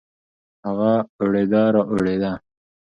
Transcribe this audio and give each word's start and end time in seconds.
هغه 0.65 0.93
اوړېده 1.21 1.61
رااوړېده. 1.75 2.31